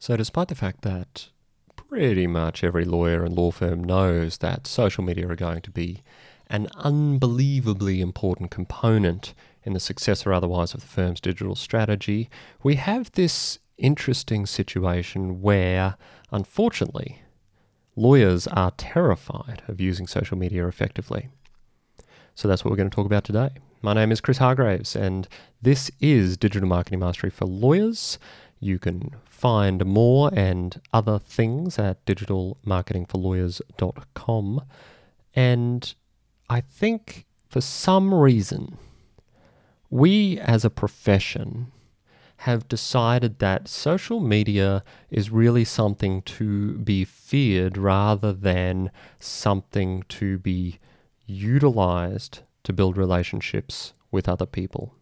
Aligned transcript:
So, 0.00 0.16
despite 0.16 0.48
the 0.48 0.54
fact 0.54 0.80
that 0.80 1.28
pretty 1.76 2.26
much 2.26 2.64
every 2.64 2.86
lawyer 2.86 3.22
and 3.22 3.36
law 3.36 3.50
firm 3.50 3.84
knows 3.84 4.38
that 4.38 4.66
social 4.66 5.04
media 5.04 5.28
are 5.28 5.36
going 5.36 5.60
to 5.60 5.70
be 5.70 6.02
an 6.48 6.68
unbelievably 6.74 8.00
important 8.00 8.50
component 8.50 9.34
in 9.62 9.74
the 9.74 9.78
success 9.78 10.26
or 10.26 10.32
otherwise 10.32 10.72
of 10.72 10.80
the 10.80 10.86
firm's 10.86 11.20
digital 11.20 11.54
strategy, 11.54 12.30
we 12.62 12.76
have 12.76 13.12
this 13.12 13.58
interesting 13.76 14.46
situation 14.46 15.42
where, 15.42 15.96
unfortunately, 16.32 17.20
lawyers 17.94 18.46
are 18.46 18.72
terrified 18.78 19.62
of 19.68 19.82
using 19.82 20.06
social 20.06 20.38
media 20.38 20.66
effectively. 20.66 21.28
So 22.34 22.48
that's 22.48 22.64
what 22.64 22.70
we're 22.70 22.78
going 22.78 22.88
to 22.88 22.96
talk 22.96 23.04
about 23.04 23.24
today. 23.24 23.50
My 23.82 23.92
name 23.92 24.12
is 24.12 24.22
Chris 24.22 24.38
Hargraves, 24.38 24.96
and 24.96 25.28
this 25.60 25.90
is 26.00 26.38
Digital 26.38 26.68
Marketing 26.68 27.00
Mastery 27.00 27.28
for 27.28 27.44
Lawyers. 27.44 28.18
You 28.60 28.78
can 28.78 29.16
find 29.24 29.84
more 29.86 30.30
and 30.34 30.78
other 30.92 31.18
things 31.18 31.78
at 31.78 32.04
digitalmarketingforlawyers.com. 32.04 34.62
And 35.34 35.94
I 36.48 36.60
think 36.60 37.26
for 37.48 37.60
some 37.60 38.14
reason, 38.14 38.78
we 39.88 40.38
as 40.38 40.64
a 40.64 40.70
profession 40.70 41.72
have 42.38 42.68
decided 42.68 43.38
that 43.38 43.68
social 43.68 44.18
media 44.20 44.82
is 45.10 45.30
really 45.30 45.64
something 45.64 46.22
to 46.22 46.78
be 46.78 47.04
feared 47.04 47.76
rather 47.76 48.32
than 48.32 48.90
something 49.18 50.02
to 50.08 50.38
be 50.38 50.78
utilized 51.26 52.40
to 52.62 52.72
build 52.72 52.96
relationships 52.96 53.92
with 54.10 54.26
other 54.28 54.46
people. 54.46 54.94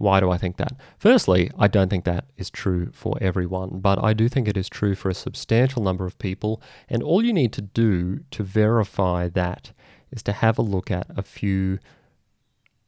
Why 0.00 0.18
do 0.18 0.30
I 0.30 0.38
think 0.38 0.56
that? 0.56 0.72
Firstly, 0.98 1.50
I 1.58 1.68
don't 1.68 1.90
think 1.90 2.06
that 2.06 2.24
is 2.38 2.48
true 2.48 2.88
for 2.90 3.18
everyone, 3.20 3.80
but 3.80 4.02
I 4.02 4.14
do 4.14 4.30
think 4.30 4.48
it 4.48 4.56
is 4.56 4.66
true 4.66 4.94
for 4.94 5.10
a 5.10 5.14
substantial 5.14 5.82
number 5.82 6.06
of 6.06 6.18
people. 6.18 6.62
And 6.88 7.02
all 7.02 7.22
you 7.22 7.34
need 7.34 7.52
to 7.52 7.60
do 7.60 8.20
to 8.30 8.42
verify 8.42 9.28
that 9.28 9.72
is 10.10 10.22
to 10.22 10.32
have 10.32 10.56
a 10.56 10.62
look 10.62 10.90
at 10.90 11.06
a 11.14 11.22
few 11.22 11.80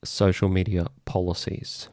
social 0.02 0.48
media 0.48 0.86
policies. 1.04 1.90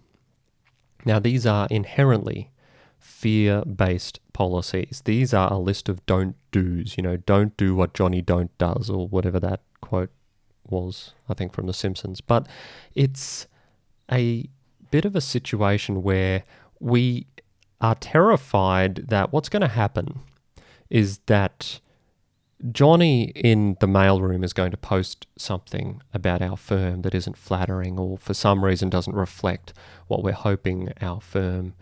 Now, 1.03 1.20
these 1.20 1.45
are 1.45 1.67
inherently 1.70 2.52
fear 2.98 3.64
based 3.66 4.22
policies. 4.31 5.02
These 5.04 5.33
are 5.33 5.52
a 5.52 5.58
list 5.58 5.89
of 5.89 6.06
don't 6.06 6.38
do's, 6.54 6.95
you 6.95 7.04
know, 7.04 7.17
don't 7.17 7.58
do 7.58 7.76
what 7.76 7.94
Johnny 7.94 8.22
Don't 8.22 8.58
does, 8.58 8.89
or 8.89 9.06
whatever 9.09 9.42
that 9.42 9.59
quote 9.81 10.11
was, 10.70 11.14
I 11.28 11.33
think, 11.33 11.52
from 11.52 11.67
The 11.67 11.73
Simpsons. 11.73 12.22
But 12.22 12.48
it's 12.95 13.48
a 14.09 14.50
bit 14.92 15.06
of 15.06 15.16
a 15.16 15.22
situation 15.22 16.04
where 16.04 16.44
we 16.80 17.28
are 17.82 17.95
terrified 17.95 19.08
that 19.08 19.32
what's 19.32 19.50
going 19.50 19.62
to 19.62 19.68
happen 19.68 20.20
is 20.90 21.20
that 21.28 21.80
Johnny 22.72 23.32
in 23.36 23.78
the 23.80 23.88
mailroom 23.88 24.44
is 24.44 24.52
going 24.52 24.72
to 24.72 24.78
post 24.78 25.28
something 25.38 26.02
about 26.14 26.42
our 26.42 26.58
firm 26.58 27.04
that 27.04 27.16
isn't 27.16 27.38
flattering 27.38 27.98
or 27.98 28.17
for 28.17 28.34
some 28.34 28.66
reason 28.66 28.90
doesn't 28.90 29.16
reflect 29.16 29.73
what 30.08 30.23
we're 30.23 30.34
hoping 30.34 30.92
our 31.02 31.22
firm 31.22 31.73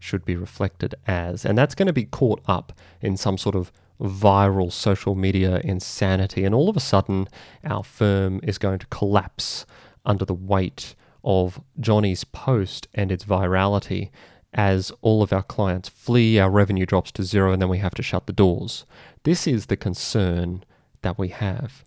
should 0.00 0.24
be 0.24 0.34
reflected 0.34 0.94
as. 1.06 1.44
And 1.44 1.56
that's 1.56 1.74
going 1.74 1.86
to 1.86 1.92
be 1.92 2.04
caught 2.04 2.42
up 2.46 2.72
in 3.00 3.16
some 3.16 3.38
sort 3.38 3.54
of 3.54 3.70
viral 4.00 4.72
social 4.72 5.14
media 5.14 5.60
insanity. 5.62 6.44
And 6.44 6.54
all 6.54 6.68
of 6.68 6.76
a 6.76 6.80
sudden, 6.80 7.28
our 7.64 7.84
firm 7.84 8.40
is 8.42 8.58
going 8.58 8.80
to 8.80 8.86
collapse 8.88 9.64
under 10.04 10.24
the 10.24 10.34
weight 10.34 10.96
of 11.24 11.60
Johnny's 11.80 12.24
post 12.24 12.86
and 12.94 13.10
its 13.10 13.24
virality 13.24 14.10
as 14.52 14.92
all 15.00 15.22
of 15.22 15.32
our 15.32 15.42
clients 15.42 15.88
flee, 15.88 16.38
our 16.38 16.50
revenue 16.50 16.86
drops 16.86 17.10
to 17.12 17.24
zero, 17.24 17.52
and 17.52 17.60
then 17.60 17.68
we 17.68 17.78
have 17.78 17.94
to 17.94 18.02
shut 18.02 18.26
the 18.26 18.32
doors. 18.32 18.84
This 19.24 19.46
is 19.46 19.66
the 19.66 19.76
concern 19.76 20.64
that 21.02 21.18
we 21.18 21.28
have. 21.28 21.84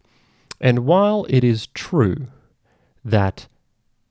And 0.59 0.79
while 0.79 1.25
it 1.29 1.43
is 1.43 1.67
true 1.67 2.27
that 3.05 3.47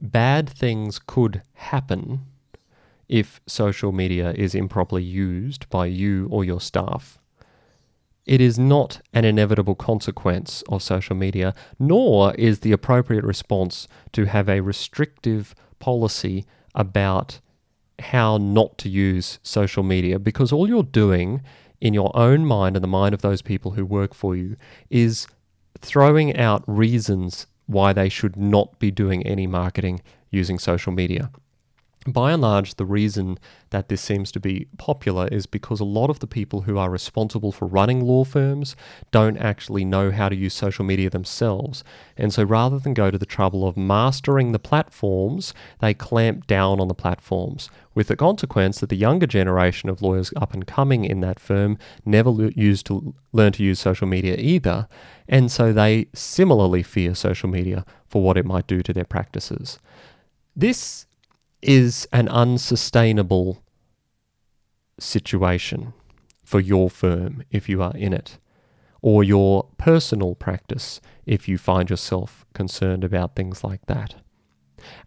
bad 0.01 0.49
things 0.49 0.99
could 0.99 1.43
happen 1.55 2.21
if 3.09 3.41
social 3.47 3.93
media 3.93 4.33
is 4.33 4.55
improperly 4.55 5.03
used 5.03 5.69
by 5.71 5.87
you 5.87 6.29
or 6.31 6.45
your 6.45 6.61
staff, 6.61 7.19
it 8.27 8.41
is 8.41 8.59
not 8.59 9.01
an 9.13 9.25
inevitable 9.25 9.77
consequence 9.77 10.63
of 10.69 10.83
social 10.83 11.15
media, 11.17 11.55
nor 11.79 12.35
is 12.35 12.61
the 12.61 12.73
appropriate 12.73 13.25
response 13.25 13.87
to 14.13 14.25
have 14.25 14.49
a 14.49 14.61
restrictive 14.61 15.55
policy 15.79 16.45
about 16.75 17.41
how 18.01 18.37
not 18.37 18.77
to 18.79 18.89
use 18.89 19.39
social 19.43 19.83
media 19.83 20.19
because 20.19 20.53
all 20.53 20.69
you're 20.69 20.83
doing 20.83 21.41
in 21.81 21.95
your 21.95 22.11
own 22.15 22.45
mind 22.45 22.77
and 22.77 22.83
the 22.83 22.89
mind 22.89 23.15
of 23.15 23.23
those 23.23 23.41
people 23.41 23.73
who 23.73 23.87
work 23.87 24.13
for 24.13 24.37
you 24.37 24.57
is 24.91 25.27
throwing 25.81 26.37
out 26.37 26.63
reasons 26.67 27.47
why 27.67 27.93
they 27.93 28.09
should 28.09 28.37
not 28.37 28.79
be 28.79 28.91
doing 28.91 29.23
any 29.27 29.47
marketing 29.47 30.01
using 30.31 30.59
social 30.59 30.93
media 30.93 31.31
by 32.13 32.33
and 32.33 32.43
large, 32.43 32.75
the 32.75 32.85
reason 32.85 33.39
that 33.71 33.89
this 33.89 34.01
seems 34.01 34.31
to 34.33 34.41
be 34.41 34.69
popular 34.79 35.29
is 35.29 35.47
because 35.47 35.81
a 35.81 35.85
lot 35.85 36.11
of 36.11 36.21
the 36.21 36.27
people 36.27 36.63
who 36.63 36.79
are 36.79 36.91
responsible 36.91 37.53
for 37.53 37.67
running 37.67 38.05
law 38.05 38.25
firms 38.25 38.77
don't 39.11 39.37
actually 39.39 39.85
know 39.85 40.11
how 40.11 40.29
to 40.29 40.37
use 40.37 40.55
social 40.55 40.85
media 40.85 41.11
themselves. 41.11 41.83
And 42.17 42.33
so 42.33 42.45
rather 42.45 42.79
than 42.79 42.95
go 42.95 43.11
to 43.11 43.19
the 43.19 43.27
trouble 43.27 43.67
of 43.67 43.77
mastering 43.77 44.53
the 44.53 44.59
platforms, 44.59 45.53
they 45.81 45.95
clamp 45.95 46.47
down 46.47 46.81
on 46.81 46.89
the 46.89 46.95
platforms, 46.95 47.71
with 47.95 48.09
the 48.09 48.17
consequence 48.17 48.81
that 48.81 48.89
the 48.89 48.97
younger 48.97 49.27
generation 49.27 49.89
of 49.89 50.03
lawyers 50.03 50.33
up 50.37 50.53
and 50.53 50.67
coming 50.67 51.05
in 51.05 51.21
that 51.21 51.41
firm 51.41 51.79
never 52.05 52.31
used 52.51 52.87
to 52.87 53.15
learn 53.33 53.53
to 53.53 53.65
use 53.65 53.81
social 53.81 54.07
media 54.07 54.37
either. 54.39 54.87
And 55.29 55.51
so 55.51 55.73
they 55.73 56.09
similarly 56.15 56.83
fear 56.83 57.15
social 57.15 57.49
media 57.49 57.85
for 58.07 58.23
what 58.23 58.37
it 58.37 58.45
might 58.45 58.67
do 58.67 58.83
to 58.83 58.93
their 58.93 59.05
practices. 59.05 59.79
This 60.55 61.06
is 61.67 62.07
an 62.13 62.29
unsustainable 62.29 63.63
situation 64.99 65.93
for 66.45 66.61
your 66.61 66.89
firm 66.89 67.43
if 67.51 67.69
you 67.69 67.83
are 67.83 67.97
in 67.97 68.13
it, 68.13 68.39
or 69.03 69.25
your 69.25 69.67
personal 69.77 70.35
practice 70.35 71.01
if 71.27 71.49
you 71.49 71.59
find 71.59 71.91
yourself 71.91 72.47
concerned 72.55 73.03
about 73.03 73.35
things 73.35 73.65
like 73.65 73.85
that. 73.87 74.15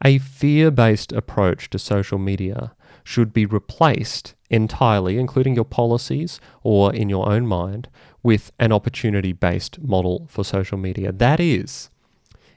A 0.04 0.18
fear 0.18 0.70
based 0.70 1.14
approach 1.14 1.70
to 1.70 1.80
social 1.80 2.18
media 2.18 2.74
should 3.06 3.32
be 3.32 3.46
replaced 3.46 4.36
entirely, 4.50 5.18
including 5.18 5.56
your 5.56 5.66
policies 5.66 6.42
or 6.62 6.94
in 6.94 7.08
your 7.08 7.30
own 7.30 7.48
mind, 7.48 7.88
with 8.22 8.52
an 8.60 8.74
opportunity 8.74 9.32
based 9.32 9.80
model 9.80 10.28
for 10.30 10.44
social 10.44 10.78
media. 10.78 11.14
That 11.14 11.40
is, 11.40 11.90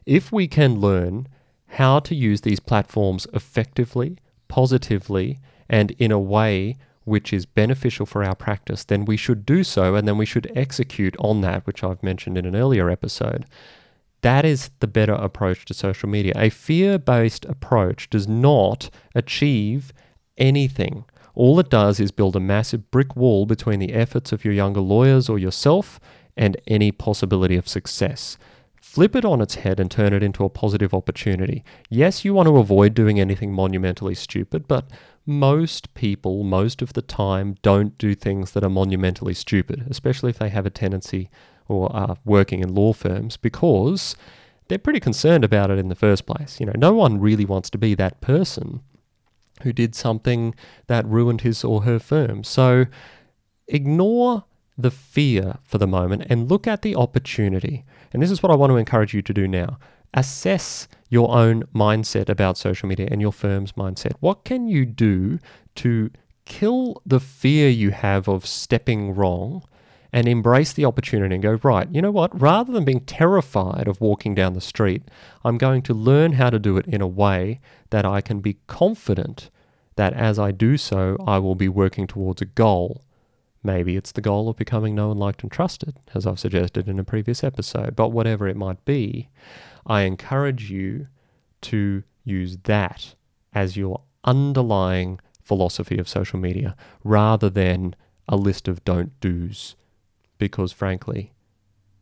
if 0.05 0.33
we 0.33 0.49
can 0.49 0.81
learn 0.81 1.29
how 1.73 1.99
to 2.01 2.15
use 2.15 2.43
these 2.43 2.61
platforms 2.61 3.27
effectively, 3.33 4.19
positively, 4.49 5.41
and 5.71 5.93
in 5.93 6.13
a 6.13 6.19
way 6.19 6.77
which 7.05 7.33
is 7.33 7.47
beneficial 7.47 8.05
for 8.05 8.23
our 8.23 8.35
practice, 8.35 8.85
then 8.85 9.05
we 9.07 9.17
should 9.17 9.47
do 9.47 9.65
so 9.65 9.95
and 9.95 10.07
then 10.07 10.19
we 10.19 10.27
should 10.27 10.53
execute 10.55 11.17
on 11.19 11.41
that, 11.41 11.67
which 11.67 11.83
I've 11.83 12.03
mentioned 12.03 12.37
in 12.37 12.45
an 12.45 12.55
earlier 12.55 12.91
episode. 12.91 13.47
That 14.21 14.45
is 14.45 14.71
the 14.81 14.87
better 14.87 15.15
approach 15.15 15.65
to 15.65 15.75
social 15.75 16.09
media. 16.09 16.35
A 16.37 16.51
fear 16.51 16.99
based 16.99 17.45
approach 17.47 18.09
does 18.11 18.29
not 18.29 18.91
achieve 19.15 19.93
anything. 20.37 21.05
All 21.35 21.59
it 21.59 21.71
does 21.71 21.99
is 21.99 22.13
build 22.13 22.37
a 22.37 22.41
massive 22.41 22.91
brick 22.91 23.17
wall 23.17 23.47
between 23.47 23.81
the 23.81 23.95
efforts 23.95 24.31
of 24.31 24.45
your 24.45 24.55
younger 24.55 24.81
lawyers 24.81 25.29
or 25.29 25.39
yourself 25.39 25.99
and 26.37 26.57
any 26.67 26.93
possibility 26.93 27.57
of 27.57 27.67
success 27.67 28.37
flip 28.83 29.15
it 29.15 29.25
on 29.25 29.41
its 29.41 29.55
head 29.55 29.79
and 29.79 29.91
turn 29.91 30.13
it 30.13 30.25
into 30.25 30.45
a 30.45 30.51
positive 30.51 30.93
opportunity. 30.93 31.65
Yes, 31.89 32.25
you 32.25 32.35
want 32.35 32.49
to 32.49 32.57
avoid 32.57 32.95
doing 32.95 33.21
anything 33.21 33.53
monumentally 33.53 34.15
stupid, 34.15 34.67
but 34.67 34.91
most 35.25 35.95
people, 35.95 36.43
most 36.43 36.83
of 36.83 36.93
the 36.93 37.01
time, 37.01 37.55
don't 37.63 37.97
do 37.97 38.15
things 38.15 38.51
that 38.53 38.65
are 38.65 38.69
monumentally 38.69 39.35
stupid, 39.35 39.87
especially 39.89 40.31
if 40.31 40.39
they 40.39 40.49
have 40.49 40.67
a 40.67 40.71
tendency 40.71 41.31
or 41.69 41.95
are 41.95 42.17
working 42.25 42.61
in 42.61 42.75
law 42.75 42.93
firms, 42.93 43.37
because 43.37 44.17
they're 44.67 44.79
pretty 44.79 45.01
concerned 45.01 45.45
about 45.45 45.71
it 45.71 45.79
in 45.79 45.89
the 45.89 45.95
first 45.95 46.27
place. 46.27 46.59
You 46.59 46.67
know, 46.67 46.75
no 46.77 46.93
one 46.93 47.21
really 47.21 47.45
wants 47.45 47.71
to 47.71 47.79
be 47.79 47.95
that 47.95 48.21
person 48.21 48.81
who 49.63 49.73
did 49.73 49.95
something 49.95 50.57
that 50.89 51.07
ruined 51.07 51.43
his 51.43 51.63
or 51.63 51.83
her 51.83 52.01
firm. 52.01 52.43
So 52.43 52.87
ignore 53.69 54.45
the 54.77 54.91
fear 54.91 55.59
for 55.63 55.79
the 55.79 55.87
moment 55.87 56.27
and 56.29 56.51
look 56.51 56.67
at 56.67 56.83
the 56.83 56.97
opportunity. 56.97 57.85
And 58.13 58.23
this 58.23 58.31
is 58.31 58.43
what 58.43 58.53
I 58.53 58.57
want 58.57 58.71
to 58.71 58.77
encourage 58.77 59.15
you 59.15 59.23
to 59.23 59.35
do 59.35 59.49
now. 59.49 59.79
Assess 60.15 60.89
your 61.09 61.35
own 61.35 61.63
mindset 61.75 62.29
about 62.29 62.59
social 62.59 62.89
media 62.89 63.09
and 63.11 63.21
your 63.21 63.33
firm's 63.33 63.73
mindset. 63.73 64.13
What 64.21 64.45
can 64.45 64.69
you 64.69 64.85
do 64.85 65.39
to 65.77 66.11
kill 66.45 67.01
the 67.07 67.21
fear 67.21 67.69
you 67.69 67.91
have 67.91 68.29
of 68.29 68.47
stepping 68.47 69.15
wrong 69.15 69.63
and 70.13 70.29
embrace 70.29 70.75
the 70.75 70.85
opportunity 70.85 71.35
and 71.35 71.43
go, 71.43 71.59
right, 71.63 71.89
you 71.91 72.03
know 72.03 72.11
what? 72.11 72.39
Rather 72.39 72.73
than 72.73 72.85
being 72.85 73.01
terrified 73.01 73.89
of 73.89 74.01
walking 74.01 74.35
down 74.35 74.53
the 74.53 74.61
street, 74.61 75.03
I'm 75.45 75.57
going 75.57 75.81
to 75.83 75.95
learn 75.95 76.33
how 76.33 76.51
to 76.51 76.59
do 76.59 76.77
it 76.77 76.87
in 76.87 77.01
a 77.01 77.07
way 77.07 77.61
that 77.91 78.05
I 78.05 78.21
can 78.21 78.41
be 78.41 78.59
confident 78.67 79.49
that 79.97 80.13
as 80.13 80.39
I 80.39 80.51
do 80.51 80.77
so, 80.77 81.17
I 81.27 81.39
will 81.39 81.55
be 81.55 81.69
working 81.69 82.07
towards 82.07 82.43
a 82.43 82.47
goal 82.47 83.03
Maybe 83.63 83.97
it's 83.97 84.13
the 84.13 84.21
goal 84.21 84.49
of 84.49 84.57
becoming 84.57 84.95
known, 84.95 85.19
liked, 85.19 85.43
and 85.43 85.53
trusted, 85.53 86.01
as 86.15 86.27
I've 86.27 86.41
suggested 86.41 86.89
in 86.89 86.99
a 86.99 87.05
previous 87.05 87.45
episode. 87.45 87.95
But 87.95 88.09
whatever 88.09 88.49
it 88.49 88.57
might 88.57 88.85
be, 88.85 89.29
I 89.87 90.03
encourage 90.03 90.71
you 90.71 91.07
to 91.63 92.03
use 92.25 92.59
that 92.65 93.15
as 93.53 93.77
your 93.77 94.03
underlying 94.25 95.21
philosophy 95.43 95.99
of 95.99 96.09
social 96.09 96.39
media 96.39 96.77
rather 97.05 97.51
than 97.51 97.95
a 98.29 98.37
list 98.37 98.69
of 98.69 98.85
don't 98.85 99.19
do's. 99.21 99.77
Because 100.39 100.73
frankly, 100.73 101.33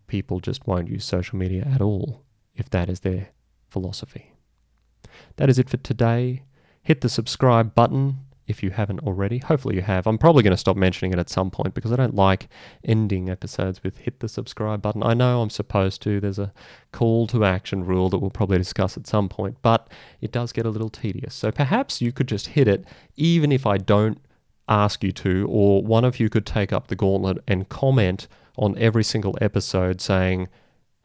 people 0.07 0.41
just 0.41 0.67
won't 0.67 0.89
use 0.89 1.05
social 1.05 1.39
media 1.39 1.67
at 1.73 1.83
all 1.83 2.23
if 2.55 2.71
that 2.71 2.89
is 2.89 3.01
their 3.01 3.29
philosophy. 3.69 4.33
That 5.37 5.51
is 5.51 5.59
it 5.59 5.69
for 5.69 5.77
today. 5.79 6.45
Hit 6.83 7.03
the 7.03 7.09
subscribe 7.09 7.75
button 7.75 8.21
if 8.50 8.62
you 8.62 8.70
haven't 8.70 9.00
already. 9.00 9.38
Hopefully 9.38 9.76
you 9.76 9.82
have. 9.82 10.06
I'm 10.06 10.19
probably 10.19 10.43
going 10.43 10.52
to 10.52 10.56
stop 10.58 10.76
mentioning 10.76 11.12
it 11.12 11.19
at 11.19 11.31
some 11.31 11.50
point 11.50 11.73
because 11.73 11.93
I 11.93 11.97
don't 11.97 12.14
like 12.14 12.49
ending 12.85 13.31
episodes 13.31 13.82
with 13.82 13.99
hit 13.99 14.20
the 14.20 14.29
subscribe 14.29 14.82
button. 14.82 15.02
I 15.02 15.14
know 15.14 15.41
I'm 15.41 15.50
supposed 15.50 16.02
to. 16.02 16.20
There's 16.20 16.38
a 16.38 16.52
call 16.93 17.26
to 17.29 17.44
action 17.44 17.85
rule 17.87 18.11
that 18.11 18.19
we'll 18.19 18.31
probably 18.31 18.58
discuss 18.58 18.97
at 18.97 19.06
some 19.06 19.29
point, 19.29 19.56
but 19.62 19.88
it 20.20 20.32
does 20.32 20.52
get 20.52 20.67
a 20.67 20.70
little 20.70 20.91
tedious. 20.91 21.35
So 21.35 21.50
perhaps 21.50 22.02
you 22.02 22.12
could 22.12 22.29
just 22.29 22.49
hit 22.49 22.69
it 22.69 22.85
even 23.17 23.52
if 23.52 23.67
I 23.67 23.79
don't 23.79 24.20
ask 24.69 25.02
you 25.02 25.12
to, 25.12 25.47
or 25.49 25.82
one 25.82 26.05
of 26.05 26.20
you 26.20 26.29
could 26.29 26.47
take 26.47 26.73
up 26.73 26.88
the 26.88 26.97
gauntlet 26.97 27.38
and 27.49 27.69
comment 27.69 28.29
on 28.56 28.76
every 28.79 29.05
single 29.05 29.37
episode 29.41 30.00
saying, 30.00 30.49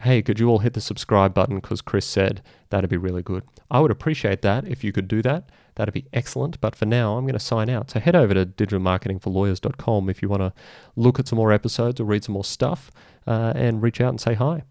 hey, 0.02 0.22
could 0.22 0.40
you 0.40 0.50
all 0.50 0.60
hit 0.60 0.74
the 0.74 0.82
subscribe 0.82 1.34
button 1.34 1.56
because 1.56 1.82
Chris 1.82 2.06
said 2.06 2.42
that'd 2.70 2.90
be 2.90 2.98
really 2.98 3.24
good. 3.24 3.44
I 3.72 3.80
would 3.80 3.92
appreciate 3.92 4.42
that 4.42 4.66
if 4.68 4.84
you 4.84 4.92
could 4.92 5.08
do 5.08 5.22
that. 5.24 5.50
That'd 5.76 5.94
be 5.94 6.06
excellent. 6.14 6.60
But 6.62 6.76
for 6.76 6.86
now, 6.86 7.18
I'm 7.18 7.26
going 7.26 7.34
to 7.34 7.40
sign 7.40 7.70
out. 7.70 7.92
So 7.92 8.00
head 8.00 8.16
over 8.16 8.34
to 8.34 8.46
digitalmarketingforlawyers.com 8.46 10.10
if 10.10 10.22
you 10.22 10.30
want 10.30 10.42
to 10.42 10.54
look 10.96 11.20
at 11.20 11.28
some 11.28 11.38
more 11.38 11.52
episodes 11.52 12.00
or 12.00 12.06
read 12.06 12.24
some 12.24 12.34
more 12.34 12.44
stuff 12.44 12.92
uh, 13.28 13.54
and 13.56 13.82
reach 13.82 14.00
out 14.00 14.10
and 14.10 14.22
say 14.22 14.36
hi. 14.36 14.64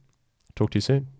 Talk 0.55 0.71
to 0.71 0.77
you 0.77 0.83
soon. 0.83 1.14